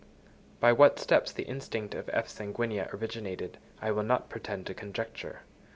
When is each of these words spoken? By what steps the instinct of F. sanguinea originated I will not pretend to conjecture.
By 0.59 0.73
what 0.73 0.97
steps 0.97 1.31
the 1.31 1.43
instinct 1.43 1.93
of 1.93 2.09
F. 2.11 2.27
sanguinea 2.27 2.89
originated 2.91 3.59
I 3.83 3.91
will 3.91 4.01
not 4.01 4.29
pretend 4.29 4.65
to 4.65 4.73
conjecture. 4.73 5.41